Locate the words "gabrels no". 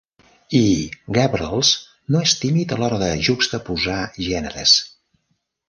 1.17-2.23